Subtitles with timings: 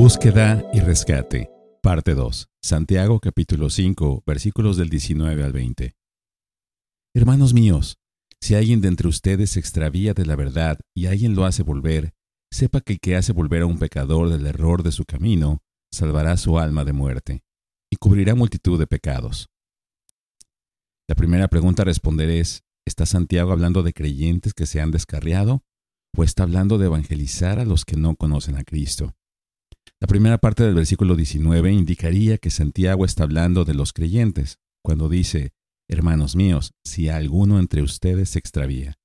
[0.00, 1.50] Búsqueda y rescate.
[1.82, 2.48] Parte 2.
[2.62, 5.94] Santiago capítulo 5, versículos del 19 al 20.
[7.14, 7.98] Hermanos míos,
[8.40, 12.14] si alguien de entre ustedes se extravía de la verdad y alguien lo hace volver,
[12.50, 15.58] sepa que el que hace volver a un pecador del error de su camino,
[15.92, 17.44] salvará su alma de muerte
[17.92, 19.50] y cubrirá multitud de pecados.
[21.10, 25.62] La primera pregunta a responder es, ¿está Santiago hablando de creyentes que se han descarriado
[26.16, 29.14] o está hablando de evangelizar a los que no conocen a Cristo?
[30.00, 35.10] La primera parte del versículo 19 indicaría que Santiago está hablando de los creyentes, cuando
[35.10, 35.52] dice,
[35.90, 38.96] Hermanos míos, si alguno entre ustedes se extravía.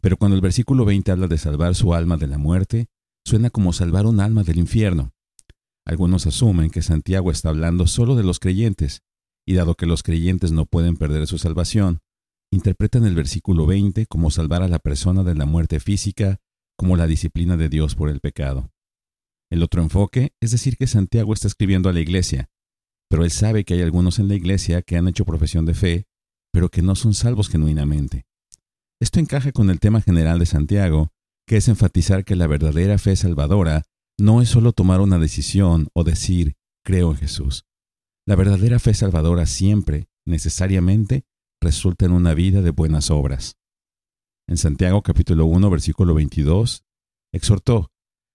[0.00, 2.86] Pero cuando el versículo 20 habla de salvar su alma de la muerte,
[3.24, 5.12] suena como salvar un alma del infierno.
[5.86, 9.02] Algunos asumen que Santiago está hablando solo de los creyentes,
[9.46, 12.00] y dado que los creyentes no pueden perder su salvación,
[12.50, 16.40] interpretan el versículo 20 como salvar a la persona de la muerte física,
[16.76, 18.73] como la disciplina de Dios por el pecado.
[19.50, 22.50] El otro enfoque es decir que Santiago está escribiendo a la iglesia,
[23.08, 26.06] pero él sabe que hay algunos en la iglesia que han hecho profesión de fe,
[26.52, 28.26] pero que no son salvos genuinamente.
[29.00, 31.12] Esto encaja con el tema general de Santiago,
[31.46, 33.82] que es enfatizar que la verdadera fe salvadora
[34.18, 37.66] no es solo tomar una decisión o decir creo en Jesús.
[38.26, 41.24] La verdadera fe salvadora siempre, necesariamente,
[41.60, 43.58] resulta en una vida de buenas obras.
[44.48, 46.84] En Santiago capítulo 1 versículo 22,
[47.32, 47.90] exhortó,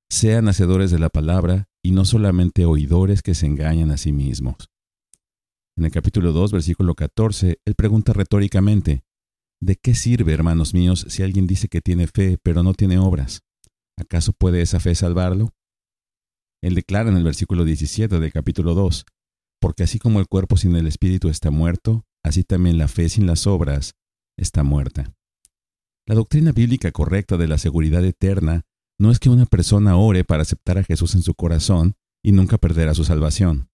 [0.10, 4.70] sean hacedores de la palabra y no solamente oidores que se engañan a sí mismos.
[5.78, 9.04] En el capítulo 2, versículo 14, él pregunta retóricamente,
[9.62, 13.42] ¿De qué sirve, hermanos míos, si alguien dice que tiene fe pero no tiene obras?
[13.98, 15.54] ¿Acaso puede esa fe salvarlo?
[16.62, 19.06] Él declara en el versículo 17 del capítulo 2,
[19.60, 23.28] porque así como el cuerpo sin el espíritu está muerto, así también la fe sin
[23.28, 23.96] las obras
[24.38, 25.14] está muerta.
[26.06, 28.64] La doctrina bíblica correcta de la seguridad eterna
[29.00, 32.58] no es que una persona ore para aceptar a Jesús en su corazón y nunca
[32.58, 33.70] perderá su salvación.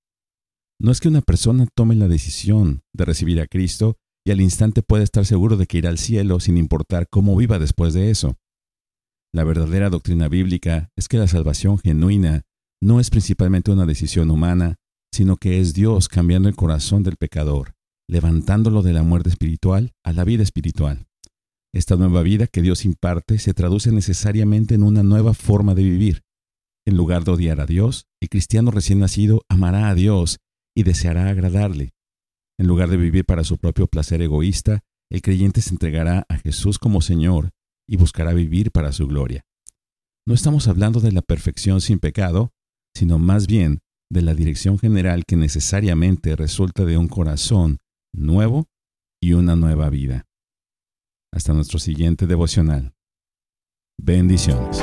[0.80, 4.84] No es que una persona tome la decisión de recibir a Cristo y al instante
[4.84, 8.38] pueda estar seguro de que irá al cielo sin importar cómo viva después de eso.
[9.34, 12.44] La verdadera doctrina bíblica es que la salvación genuina
[12.82, 14.76] no es principalmente una decisión humana,
[15.12, 17.74] sino que es Dios cambiando el corazón del pecador,
[18.08, 21.08] levantándolo de la muerte espiritual a la vida espiritual.
[21.76, 26.22] Esta nueva vida que Dios imparte se traduce necesariamente en una nueva forma de vivir.
[26.88, 30.38] En lugar de odiar a Dios, el cristiano recién nacido amará a Dios
[30.74, 31.92] y deseará agradarle.
[32.58, 36.80] En lugar de vivir para su propio placer egoísta, el creyente se entregará a Jesús
[36.80, 37.50] como Señor
[37.90, 39.44] y buscará vivir para su gloria.
[40.26, 42.54] No estamos hablando de la perfección sin pecado,
[42.96, 47.80] sino más bien de la dirección general que necesariamente resulta de un corazón
[48.14, 48.70] nuevo
[49.22, 50.26] y una nueva vida.
[51.36, 52.94] Hasta nuestro siguiente devocional.
[53.98, 54.82] Bendiciones.